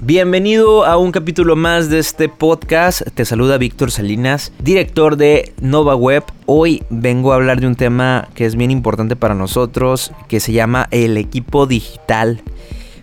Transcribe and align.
Bienvenido 0.00 0.86
a 0.86 0.96
un 0.96 1.12
capítulo 1.12 1.54
más 1.54 1.90
de 1.90 1.98
este 1.98 2.30
podcast. 2.30 3.02
Te 3.14 3.26
saluda 3.26 3.58
Víctor 3.58 3.90
Salinas, 3.90 4.52
director 4.58 5.16
de 5.16 5.52
Nova 5.60 5.96
Web. 5.96 6.24
Hoy 6.46 6.82
vengo 6.88 7.32
a 7.32 7.34
hablar 7.34 7.60
de 7.60 7.66
un 7.66 7.74
tema 7.74 8.28
que 8.34 8.46
es 8.46 8.56
bien 8.56 8.70
importante 8.70 9.16
para 9.16 9.34
nosotros, 9.34 10.12
que 10.28 10.40
se 10.40 10.52
llama 10.52 10.88
el 10.92 11.18
equipo 11.18 11.66
digital. 11.66 12.40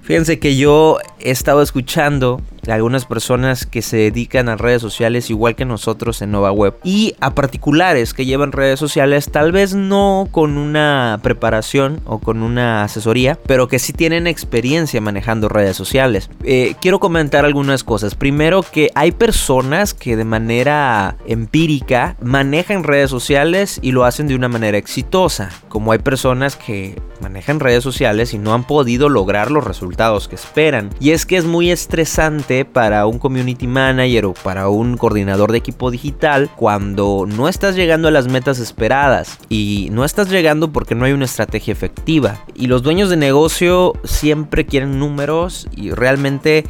Fíjense 0.02 0.40
que 0.40 0.56
yo 0.56 0.98
he 1.20 1.32
estado 1.32 1.62
escuchando 1.62 2.42
algunas 2.70 3.06
personas 3.06 3.66
que 3.66 3.82
se 3.82 3.98
dedican 3.98 4.50
a 4.50 4.56
redes 4.56 4.82
sociales 4.82 5.30
igual 5.30 5.56
que 5.56 5.66
nosotros 5.66 6.22
en 6.22 6.32
Nova 6.32 6.52
Web. 6.52 6.76
Y 6.84 7.16
a 7.20 7.34
particulares 7.36 8.14
que 8.14 8.26
llevan 8.26 8.52
redes 8.52 8.80
sociales 8.80 9.32
tal 9.32 9.52
vez 9.52 9.74
no 9.74 10.28
con 10.32 10.58
una 10.58 11.20
preparación 11.22 12.02
o 12.06 12.20
con 12.20 12.44
una 12.44 12.84
asesoría 12.84 13.38
pero 13.48 13.68
que 13.68 13.80
sí 13.80 13.94
tienen 13.94 14.28
experiencia 14.28 15.02
manejando 15.02 15.50
redes 15.50 15.78
sociales. 15.78 16.30
Eh, 16.44 16.76
quiero 16.82 17.00
comentar 17.00 17.46
algunas 17.46 17.84
cosas. 17.84 18.16
Primero 18.16 18.64
que 18.64 18.90
hay 18.96 19.12
personas 19.12 19.94
que 19.94 20.16
de 20.16 20.26
manera 20.26 21.18
empírica 21.26 22.16
manejan 22.22 22.84
redes 22.84 23.10
sociales 23.10 23.80
y 23.82 23.92
lo 23.92 24.04
hacen 24.06 24.28
de 24.28 24.36
una 24.36 24.50
manera 24.50 24.78
exitosa 24.78 25.50
como 25.76 25.92
hay 25.92 26.00
personas 26.00 26.56
que 26.56 26.96
manejan 27.36 27.60
redes 27.60 27.84
sociales 27.84 28.34
y 28.34 28.38
no 28.38 28.54
han 28.54 28.64
podido 28.64 29.10
lograr 29.10 29.52
los 29.52 29.66
resultados 29.66 30.30
que 30.30 30.36
esperan 30.36 30.90
y 31.02 31.12
es 31.12 31.26
que 31.26 31.36
es 31.36 31.44
muy 31.44 31.70
estresante 31.70 32.64
para 32.64 33.06
un 33.08 33.20
community 33.20 33.68
manager 33.68 34.28
o 34.28 34.34
para 34.34 34.70
un 34.70 34.96
coordinador 34.96 35.52
de 35.52 35.58
equipo 35.58 35.92
digital 35.92 36.50
cuando 36.56 37.26
no 37.28 37.50
estás 37.50 37.76
llegando 37.76 38.08
a 38.08 38.12
las 38.12 38.30
metas 38.30 38.60
esperadas 38.60 39.38
y 39.50 39.90
no 39.92 40.06
estás 40.06 40.30
llegando 40.30 40.72
porque 40.72 40.96
no 40.96 41.04
hay 41.04 41.12
una 41.12 41.26
estrategia 41.26 41.74
efectiva. 41.74 42.46
Y 42.56 42.68
los 42.68 42.84
dueños 42.84 43.10
de 43.10 43.18
negocio 43.18 43.92
siempre 44.06 44.66
quieren 44.66 44.98
números 44.98 45.68
y 45.76 45.92
realmente 45.92 46.64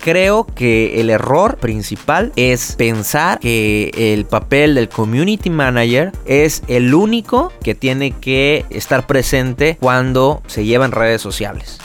creo 0.00 0.46
que 0.46 1.00
el 1.00 1.10
error 1.10 1.56
principal 1.58 2.32
es 2.36 2.74
pensar 2.76 3.38
que 3.38 3.90
el 3.94 4.24
papel 4.24 4.74
del 4.74 4.88
community 4.88 5.50
manager 5.50 6.12
es 6.26 6.62
el 6.68 6.94
único 6.94 7.52
que 7.62 7.74
tiene 7.74 8.12
que 8.12 8.64
estar 8.70 9.06
presente 9.06 9.76
cuando 9.80 10.42
se 10.46 10.64
llevan 10.64 10.92
redes 10.92 11.20
sociales. 11.20 11.78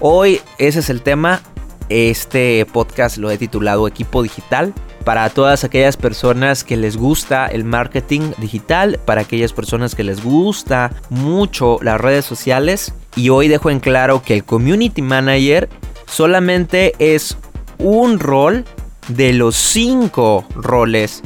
Hoy 0.00 0.40
ese 0.58 0.80
es 0.80 0.90
el 0.90 1.02
tema. 1.02 1.40
Este 1.88 2.66
podcast 2.72 3.16
lo 3.16 3.30
he 3.30 3.38
titulado 3.38 3.86
Equipo 3.86 4.22
Digital 4.22 4.74
para 5.04 5.30
todas 5.30 5.62
aquellas 5.62 5.96
personas 5.96 6.64
que 6.64 6.76
les 6.76 6.96
gusta 6.96 7.46
el 7.46 7.62
marketing 7.62 8.32
digital, 8.38 8.98
para 9.04 9.20
aquellas 9.20 9.52
personas 9.52 9.94
que 9.94 10.02
les 10.02 10.22
gusta 10.22 10.90
mucho 11.10 11.78
las 11.80 12.00
redes 12.00 12.24
sociales. 12.24 12.92
Y 13.14 13.28
hoy 13.28 13.46
dejo 13.46 13.70
en 13.70 13.78
claro 13.78 14.20
que 14.22 14.34
el 14.34 14.42
Community 14.42 15.02
Manager 15.02 15.68
solamente 16.06 16.94
es 16.98 17.36
un 17.78 18.18
rol 18.18 18.64
de 19.08 19.32
los 19.32 19.56
cinco 19.56 20.44
roles 20.54 21.22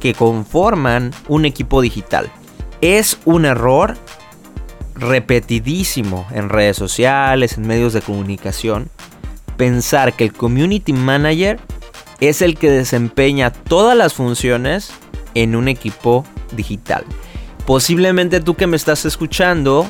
que 0.00 0.14
conforman 0.14 1.12
un 1.28 1.44
equipo 1.44 1.80
digital. 1.80 2.30
Es 2.80 3.18
un 3.24 3.44
error 3.44 3.96
repetidísimo 4.94 6.26
en 6.32 6.48
redes 6.48 6.76
sociales, 6.76 7.56
en 7.56 7.66
medios 7.66 7.92
de 7.92 8.02
comunicación, 8.02 8.90
pensar 9.56 10.14
que 10.14 10.24
el 10.24 10.32
community 10.32 10.92
manager 10.92 11.60
es 12.20 12.42
el 12.42 12.56
que 12.56 12.70
desempeña 12.70 13.52
todas 13.52 13.96
las 13.96 14.14
funciones 14.14 14.92
en 15.34 15.56
un 15.56 15.68
equipo 15.68 16.24
digital. 16.52 17.04
Posiblemente 17.66 18.40
tú 18.40 18.54
que 18.54 18.66
me 18.66 18.76
estás 18.76 19.04
escuchando, 19.04 19.88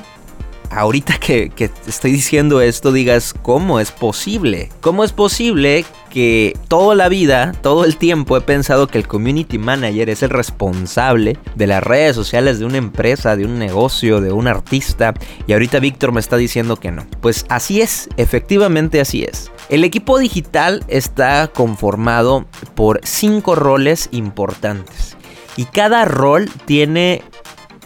ahorita 0.75 1.19
que, 1.19 1.51
estoy 1.87 2.13
diciendo 2.13 2.61
esto, 2.61 2.93
digas, 2.93 3.35
¿cómo 3.43 3.81
es 3.81 3.93
posible? 3.93 4.71
¿Cómo 4.81 5.05
es 5.05 5.13
posible 5.13 5.85
que 6.11 6.57
toda 6.69 6.95
la 6.95 7.09
vida, 7.09 7.53
todo 7.63 7.85
el 7.85 7.97
tiempo 7.97 8.37
he 8.37 8.41
pensado 8.41 8.87
que 8.87 8.99
el 8.99 9.07
community 9.07 9.59
manager 9.59 10.11
es 10.11 10.23
el 10.23 10.31
responsable 10.31 11.39
de 11.55 11.67
las 11.67 11.83
redes 11.83 12.17
sociales 12.17 12.59
de 12.59 12.65
una 12.65 12.79
empresa, 12.79 13.37
de 13.37 13.45
un 13.45 13.59
negocio, 13.59 14.21
de 14.21 14.33
un 14.33 14.49
artista? 14.49 15.15
Y 15.47 15.53
ahorita 15.53 15.79
Víctor 15.79 16.13
me 16.13 16.21
está 16.21 16.37
diciendo 16.37 16.77
que 16.77 16.91
no. 16.91 17.07
Pues 17.21 17.45
así 17.49 17.81
es, 17.81 18.09
efectivamente 18.17 19.01
así 19.01 19.25
es. 19.25 19.51
El 19.69 19.85
equipo 19.85 20.19
digital 20.19 20.85
está 20.89 21.49
conformado 21.49 22.47
por 22.75 23.01
cinco 23.05 23.55
roles 23.55 24.09
importantes. 24.13 25.17
Y 25.57 25.67
cada 25.67 26.07
rol 26.07 26.51
tiene 26.67 27.23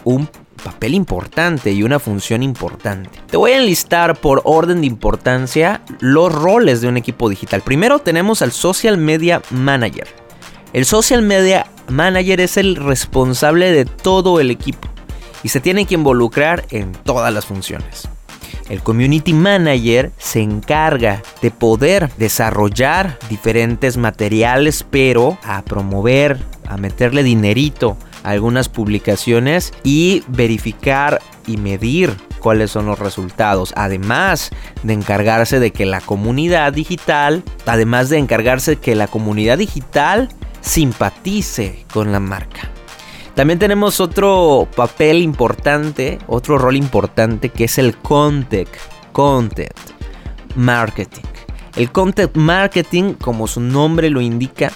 un 0.05 0.29
papel 0.57 0.93
importante 0.93 1.71
y 1.71 1.83
una 1.83 1.99
función 1.99 2.43
importante. 2.43 3.09
Te 3.29 3.37
voy 3.37 3.51
a 3.51 3.57
enlistar 3.57 4.19
por 4.19 4.41
orden 4.43 4.81
de 4.81 4.87
importancia 4.87 5.81
los 5.99 6.33
roles 6.33 6.81
de 6.81 6.87
un 6.87 6.97
equipo 6.97 7.29
digital. 7.29 7.61
Primero 7.61 7.99
tenemos 7.99 8.41
al 8.41 8.51
Social 8.51 8.97
Media 8.97 9.41
Manager. 9.51 10.07
El 10.73 10.85
Social 10.85 11.21
Media 11.21 11.67
Manager 11.87 12.41
es 12.41 12.57
el 12.57 12.75
responsable 12.75 13.71
de 13.71 13.85
todo 13.85 14.39
el 14.39 14.51
equipo 14.51 14.87
y 15.43 15.49
se 15.49 15.59
tiene 15.59 15.85
que 15.85 15.95
involucrar 15.95 16.65
en 16.71 16.91
todas 16.91 17.33
las 17.33 17.45
funciones. 17.45 18.09
El 18.69 18.81
Community 18.81 19.33
Manager 19.33 20.11
se 20.17 20.41
encarga 20.41 21.21
de 21.41 21.51
poder 21.51 22.11
desarrollar 22.17 23.17
diferentes 23.29 23.95
materiales, 23.95 24.85
pero 24.89 25.37
a 25.43 25.61
promover, 25.61 26.37
a 26.67 26.75
meterle 26.75 27.23
dinerito 27.23 27.97
algunas 28.31 28.69
publicaciones 28.69 29.73
y 29.83 30.23
verificar 30.27 31.21
y 31.45 31.57
medir 31.57 32.15
cuáles 32.39 32.71
son 32.71 32.85
los 32.85 32.99
resultados. 32.99 33.73
Además 33.75 34.51
de 34.83 34.93
encargarse 34.93 35.59
de 35.59 35.71
que 35.71 35.85
la 35.85 36.01
comunidad 36.01 36.73
digital, 36.73 37.43
además 37.65 38.09
de 38.09 38.17
encargarse 38.17 38.71
de 38.71 38.77
que 38.77 38.95
la 38.95 39.07
comunidad 39.07 39.57
digital 39.57 40.29
simpatice 40.61 41.85
con 41.93 42.11
la 42.11 42.19
marca. 42.19 42.69
También 43.33 43.59
tenemos 43.59 43.99
otro 43.99 44.67
papel 44.75 45.21
importante, 45.21 46.17
otro 46.27 46.57
rol 46.57 46.75
importante 46.75 47.49
que 47.49 47.65
es 47.65 47.77
el 47.77 47.95
content, 47.97 48.67
marketing. 50.55 51.21
El 51.75 51.91
content 51.91 52.35
marketing, 52.35 53.13
como 53.13 53.47
su 53.47 53.61
nombre 53.61 54.09
lo 54.09 54.19
indica, 54.19 54.73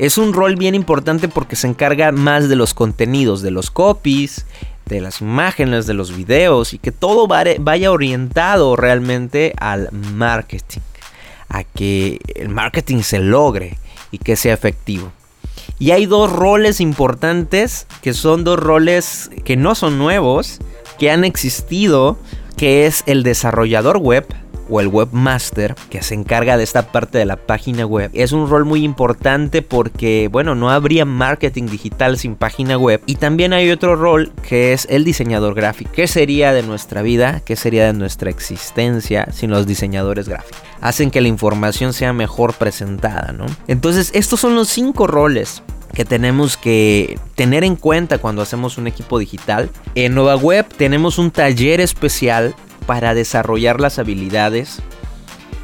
es 0.00 0.16
un 0.16 0.32
rol 0.32 0.56
bien 0.56 0.74
importante 0.74 1.28
porque 1.28 1.56
se 1.56 1.66
encarga 1.66 2.10
más 2.10 2.48
de 2.48 2.56
los 2.56 2.72
contenidos, 2.72 3.42
de 3.42 3.50
los 3.50 3.70
copies, 3.70 4.46
de 4.86 5.02
las 5.02 5.20
imágenes, 5.20 5.86
de 5.86 5.92
los 5.92 6.16
videos 6.16 6.72
y 6.72 6.78
que 6.78 6.90
todo 6.90 7.28
vaya 7.28 7.92
orientado 7.92 8.76
realmente 8.76 9.52
al 9.58 9.90
marketing, 9.92 10.80
a 11.50 11.64
que 11.64 12.18
el 12.34 12.48
marketing 12.48 13.02
se 13.02 13.18
logre 13.18 13.76
y 14.10 14.16
que 14.16 14.36
sea 14.36 14.54
efectivo. 14.54 15.12
Y 15.78 15.90
hay 15.90 16.06
dos 16.06 16.32
roles 16.32 16.80
importantes 16.80 17.86
que 18.00 18.14
son 18.14 18.42
dos 18.42 18.58
roles 18.58 19.30
que 19.44 19.58
no 19.58 19.74
son 19.74 19.98
nuevos, 19.98 20.60
que 20.98 21.10
han 21.10 21.24
existido, 21.24 22.16
que 22.56 22.86
es 22.86 23.02
el 23.04 23.22
desarrollador 23.22 23.98
web 23.98 24.26
o 24.70 24.80
el 24.80 24.88
webmaster 24.88 25.74
que 25.90 26.02
se 26.02 26.14
encarga 26.14 26.56
de 26.56 26.64
esta 26.64 26.92
parte 26.92 27.18
de 27.18 27.26
la 27.26 27.36
página 27.36 27.84
web. 27.84 28.10
Es 28.14 28.32
un 28.32 28.48
rol 28.48 28.64
muy 28.64 28.84
importante 28.84 29.62
porque, 29.62 30.28
bueno, 30.30 30.54
no 30.54 30.70
habría 30.70 31.04
marketing 31.04 31.66
digital 31.66 32.16
sin 32.16 32.36
página 32.36 32.78
web. 32.78 33.02
Y 33.06 33.16
también 33.16 33.52
hay 33.52 33.70
otro 33.70 33.96
rol 33.96 34.32
que 34.48 34.72
es 34.72 34.86
el 34.90 35.04
diseñador 35.04 35.54
gráfico. 35.54 35.90
¿Qué 35.92 36.06
sería 36.06 36.52
de 36.52 36.62
nuestra 36.62 37.02
vida? 37.02 37.42
¿Qué 37.44 37.56
sería 37.56 37.86
de 37.86 37.92
nuestra 37.92 38.30
existencia 38.30 39.28
sin 39.32 39.50
los 39.50 39.66
diseñadores 39.66 40.28
gráficos? 40.28 40.58
Hacen 40.80 41.10
que 41.10 41.20
la 41.20 41.28
información 41.28 41.92
sea 41.92 42.12
mejor 42.12 42.54
presentada, 42.54 43.32
¿no? 43.32 43.46
Entonces, 43.66 44.10
estos 44.14 44.40
son 44.40 44.54
los 44.54 44.68
cinco 44.68 45.06
roles 45.06 45.62
que 45.92 46.04
tenemos 46.04 46.56
que 46.56 47.18
tener 47.34 47.64
en 47.64 47.76
cuenta 47.76 48.18
cuando 48.18 48.42
hacemos 48.42 48.78
un 48.78 48.86
equipo 48.86 49.18
digital. 49.18 49.70
En 49.94 50.14
Nova 50.14 50.36
Web 50.36 50.66
tenemos 50.76 51.18
un 51.18 51.30
taller 51.30 51.80
especial 51.80 52.54
para 52.86 53.14
desarrollar 53.14 53.80
las 53.80 53.98
habilidades, 53.98 54.80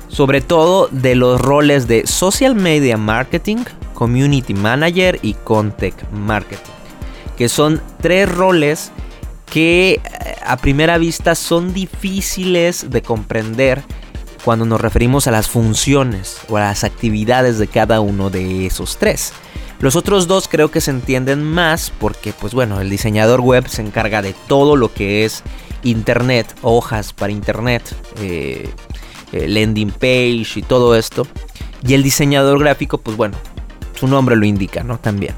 sobre 0.08 0.40
todo 0.40 0.88
de 0.90 1.14
los 1.14 1.40
roles 1.40 1.88
de 1.88 2.06
social 2.06 2.54
media 2.54 2.96
marketing, 2.96 3.58
community 3.94 4.54
manager 4.54 5.18
y 5.22 5.34
content 5.34 6.00
marketing, 6.12 6.72
que 7.36 7.48
son 7.48 7.80
tres 8.00 8.28
roles 8.28 8.92
que 9.46 9.94
eh, 9.94 10.00
a 10.44 10.56
primera 10.56 10.98
vista 10.98 11.34
son 11.34 11.72
difíciles 11.72 12.90
de 12.90 13.02
comprender 13.02 13.82
cuando 14.44 14.64
nos 14.64 14.80
referimos 14.80 15.26
a 15.26 15.32
las 15.32 15.48
funciones 15.48 16.38
o 16.48 16.56
a 16.56 16.60
las 16.60 16.84
actividades 16.84 17.58
de 17.58 17.66
cada 17.66 18.00
uno 18.00 18.30
de 18.30 18.66
esos 18.66 18.96
tres. 18.96 19.32
Los 19.80 19.96
otros 19.96 20.26
dos 20.26 20.48
creo 20.48 20.70
que 20.70 20.80
se 20.80 20.90
entienden 20.90 21.42
más 21.42 21.90
porque 21.90 22.32
pues 22.32 22.54
bueno, 22.54 22.80
el 22.80 22.88
diseñador 22.88 23.40
web 23.40 23.68
se 23.68 23.82
encarga 23.82 24.22
de 24.22 24.34
todo 24.46 24.76
lo 24.76 24.92
que 24.92 25.24
es 25.24 25.42
internet, 25.90 26.54
hojas 26.62 27.12
para 27.12 27.32
internet, 27.32 27.82
eh, 28.20 28.68
eh, 29.32 29.48
landing 29.48 29.90
page 29.90 30.52
y 30.56 30.62
todo 30.62 30.94
esto. 30.94 31.26
Y 31.86 31.94
el 31.94 32.02
diseñador 32.02 32.58
gráfico, 32.58 32.98
pues 32.98 33.16
bueno, 33.16 33.36
su 33.94 34.06
nombre 34.06 34.36
lo 34.36 34.44
indica, 34.46 34.82
¿no? 34.82 34.98
También. 34.98 35.34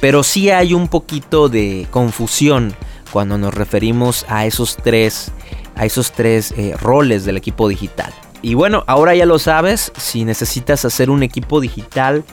Pero 0.00 0.22
sí 0.22 0.50
hay 0.50 0.74
un 0.74 0.88
poquito 0.88 1.48
de 1.48 1.86
confusión 1.90 2.74
cuando 3.12 3.38
nos 3.38 3.54
referimos 3.54 4.26
a 4.28 4.46
esos 4.46 4.76
tres 4.76 5.32
a 5.76 5.84
esos 5.84 6.12
tres 6.12 6.52
eh, 6.56 6.76
roles 6.80 7.24
del 7.24 7.36
equipo 7.36 7.68
digital. 7.68 8.12
Y 8.42 8.54
bueno, 8.54 8.84
ahora 8.86 9.14
ya 9.14 9.26
lo 9.26 9.38
sabes, 9.38 9.92
si 9.96 10.24
necesitas 10.24 10.84
hacer 10.84 11.10
un 11.10 11.22
equipo 11.22 11.60
digital 11.60 12.24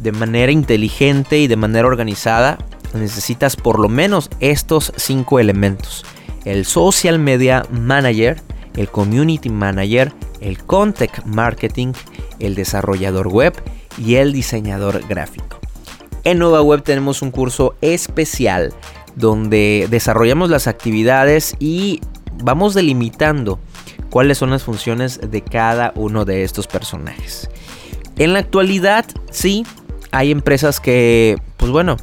de 0.00 0.12
manera 0.12 0.50
inteligente 0.50 1.38
y 1.38 1.46
de 1.46 1.56
manera 1.56 1.86
organizada, 1.86 2.58
necesitas 2.94 3.56
por 3.56 3.78
lo 3.78 3.88
menos 3.88 4.30
estos 4.40 4.92
cinco 4.96 5.38
elementos. 5.38 6.04
El 6.48 6.64
Social 6.64 7.18
Media 7.18 7.62
Manager, 7.70 8.40
el 8.74 8.88
Community 8.88 9.50
Manager, 9.50 10.14
el 10.40 10.56
Content 10.56 11.12
Marketing, 11.26 11.92
el 12.38 12.54
desarrollador 12.54 13.28
web 13.28 13.52
y 13.98 14.14
el 14.14 14.32
diseñador 14.32 15.06
gráfico. 15.06 15.60
En 16.24 16.38
Nova 16.38 16.62
Web 16.62 16.84
tenemos 16.84 17.20
un 17.20 17.32
curso 17.32 17.74
especial 17.82 18.72
donde 19.14 19.88
desarrollamos 19.90 20.48
las 20.48 20.68
actividades 20.68 21.54
y 21.58 22.00
vamos 22.42 22.72
delimitando 22.72 23.58
cuáles 24.08 24.38
son 24.38 24.48
las 24.48 24.62
funciones 24.62 25.20
de 25.30 25.42
cada 25.42 25.92
uno 25.96 26.24
de 26.24 26.44
estos 26.44 26.66
personajes. 26.66 27.50
En 28.16 28.32
la 28.32 28.38
actualidad, 28.38 29.04
sí, 29.30 29.66
hay 30.12 30.30
empresas 30.30 30.80
que, 30.80 31.36
pues 31.58 31.70
bueno, 31.70 31.98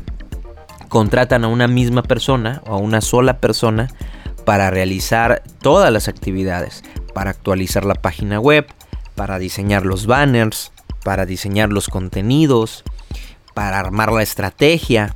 contratan 0.88 1.46
a 1.46 1.48
una 1.48 1.68
misma 1.68 2.04
persona 2.04 2.62
o 2.68 2.74
a 2.74 2.78
una 2.78 3.02
sola 3.02 3.40
persona 3.40 3.88
para 4.46 4.70
realizar 4.70 5.44
todas 5.62 5.92
las 5.92 6.08
actividades, 6.08 6.84
para 7.14 7.32
actualizar 7.32 7.84
la 7.84 7.96
página 7.96 8.40
web, 8.40 8.68
para 9.16 9.40
diseñar 9.40 9.86
los 9.86 10.06
banners, 10.06 10.72
para 11.04 11.26
diseñar 11.26 11.70
los 11.70 11.90
contenidos, 11.90 12.84
para 13.54 13.80
armar 13.80 14.12
la 14.12 14.24
estrategia, 14.24 15.16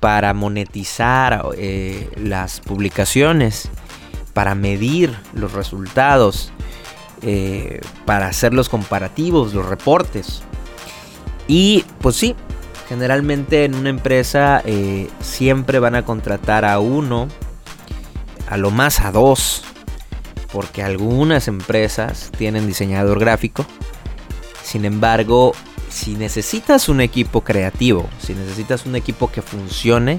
para 0.00 0.34
monetizar 0.34 1.44
eh, 1.56 2.10
las 2.16 2.60
publicaciones, 2.60 3.68
para 4.32 4.54
medir 4.54 5.16
los 5.32 5.52
resultados, 5.52 6.52
eh, 7.22 7.80
para 8.04 8.28
hacer 8.28 8.54
los 8.54 8.68
comparativos, 8.68 9.54
los 9.54 9.66
reportes. 9.66 10.42
Y 11.48 11.84
pues 12.00 12.16
sí, 12.16 12.36
generalmente 12.88 13.64
en 13.64 13.74
una 13.74 13.90
empresa 13.90 14.62
eh, 14.64 15.08
siempre 15.20 15.78
van 15.78 15.94
a 15.94 16.04
contratar 16.04 16.64
a 16.64 16.78
uno, 16.78 17.28
a 18.48 18.56
lo 18.56 18.70
más 18.70 19.00
a 19.00 19.12
dos, 19.12 19.62
porque 20.52 20.82
algunas 20.82 21.48
empresas 21.48 22.30
tienen 22.36 22.66
diseñador 22.66 23.20
gráfico. 23.20 23.66
Sin 24.62 24.84
embargo, 24.84 25.52
si 25.88 26.14
necesitas 26.14 26.88
un 26.88 27.00
equipo 27.00 27.42
creativo, 27.42 28.08
si 28.20 28.34
necesitas 28.34 28.86
un 28.86 28.96
equipo 28.96 29.30
que 29.30 29.42
funcione, 29.42 30.18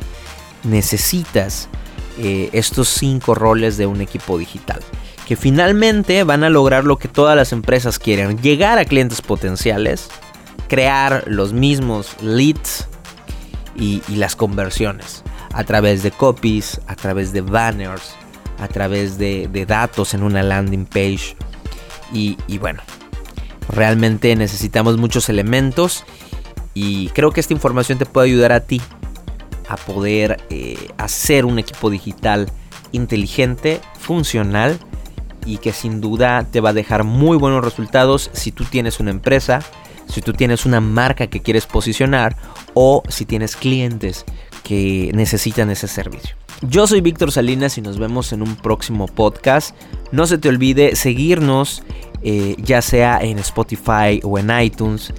necesitas 0.63 1.69
eh, 2.17 2.49
estos 2.53 2.89
cinco 2.89 3.35
roles 3.35 3.77
de 3.77 3.85
un 3.85 4.01
equipo 4.01 4.37
digital. 4.37 4.81
Que 5.25 5.35
finalmente 5.35 6.23
van 6.23 6.43
a 6.43 6.49
lograr 6.49 6.83
lo 6.83 6.97
que 6.97 7.07
todas 7.07 7.35
las 7.35 7.53
empresas 7.53 7.99
quieren. 7.99 8.41
Llegar 8.41 8.79
a 8.79 8.85
clientes 8.85 9.21
potenciales. 9.21 10.09
Crear 10.67 11.23
los 11.27 11.53
mismos 11.53 12.15
leads 12.21 12.87
y, 13.75 14.01
las 14.09 14.35
conversiones. 14.35 15.23
A 15.53 15.63
través 15.63 16.03
de 16.03 16.11
copies, 16.11 16.79
a 16.87 16.95
través 16.95 17.33
de 17.33 17.41
banners, 17.41 18.15
a 18.59 18.67
través 18.67 19.17
de, 19.17 19.47
datos 19.67 20.13
en 20.13 20.23
una 20.23 20.43
landing 20.43 20.85
page. 20.85 21.35
y, 22.11 22.57
bueno, 22.57 22.81
realmente 23.69 24.35
necesitamos 24.35 24.97
muchos 24.97 25.29
elementos 25.29 26.03
y 26.73 27.09
creo 27.09 27.31
que 27.31 27.39
esta 27.39 27.53
información 27.53 27.97
te 27.97 28.05
puede 28.05 28.27
ayudar 28.27 28.51
a 28.51 28.61
ti 28.61 28.81
a 29.67 29.77
poder 29.77 30.41
eh, 30.49 30.89
hacer 30.97 31.45
un 31.45 31.59
equipo 31.59 31.89
digital 31.89 32.51
inteligente, 32.91 33.79
funcional 33.99 34.79
y 35.45 35.57
que 35.57 35.71
sin 35.73 36.01
duda 36.01 36.47
te 36.51 36.59
va 36.59 36.69
a 36.69 36.73
dejar 36.73 37.03
muy 37.03 37.37
buenos 37.37 37.63
resultados 37.63 38.31
si 38.33 38.51
tú 38.51 38.65
tienes 38.65 38.99
una 38.99 39.11
empresa, 39.11 39.61
si 40.07 40.21
tú 40.21 40.33
tienes 40.33 40.65
una 40.65 40.81
marca 40.81 41.27
que 41.27 41.41
quieres 41.41 41.67
posicionar 41.67 42.35
o 42.73 43.03
si 43.07 43.25
tienes 43.25 43.55
clientes 43.55 44.25
que 44.63 45.11
necesitan 45.13 45.69
ese 45.69 45.87
servicio. 45.87 46.35
Yo 46.61 46.87
soy 46.87 47.01
Víctor 47.01 47.31
Salinas 47.31 47.77
y 47.77 47.81
nos 47.81 47.99
vemos 47.99 48.33
en 48.33 48.41
un 48.41 48.55
próximo 48.55 49.07
podcast. 49.07 49.75
No 50.11 50.27
se 50.27 50.37
te 50.37 50.49
olvide 50.49 50.95
seguirnos 50.95 51.83
eh, 52.21 52.55
ya 52.61 52.81
sea 52.81 53.19
en 53.21 53.39
Spotify 53.39 54.19
o 54.23 54.37
en 54.37 54.49
iTunes 54.59 55.13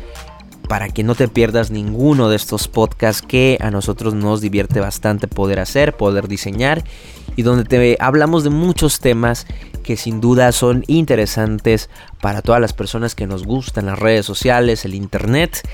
para 0.68 0.90
que 0.90 1.02
no 1.02 1.14
te 1.14 1.28
pierdas 1.28 1.70
ninguno 1.70 2.28
de 2.28 2.36
estos 2.36 2.68
podcasts 2.68 3.26
que 3.26 3.56
a 3.60 3.70
nosotros 3.70 4.12
nos 4.12 4.42
divierte 4.42 4.80
bastante 4.80 5.26
poder 5.26 5.60
hacer, 5.60 5.96
poder 5.96 6.28
diseñar 6.28 6.84
y 7.36 7.42
donde 7.42 7.64
te 7.64 7.96
hablamos 8.00 8.44
de 8.44 8.50
muchos 8.50 9.00
temas 9.00 9.46
que 9.82 9.96
sin 9.96 10.20
duda 10.20 10.52
son 10.52 10.84
interesantes 10.88 11.88
para 12.20 12.42
todas 12.42 12.60
las 12.60 12.74
personas 12.74 13.14
que 13.14 13.26
nos 13.26 13.44
gustan 13.44 13.86
las 13.86 13.98
redes 13.98 14.26
sociales, 14.26 14.84
el 14.84 14.94
internet. 14.94 15.66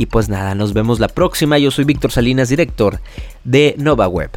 Y 0.00 0.06
pues 0.06 0.30
nada, 0.30 0.54
nos 0.54 0.72
vemos 0.72 0.98
la 0.98 1.08
próxima. 1.08 1.58
Yo 1.58 1.70
soy 1.70 1.84
Víctor 1.84 2.10
Salinas, 2.10 2.48
director 2.48 3.00
de 3.44 3.74
Nova 3.76 4.08
Web. 4.08 4.30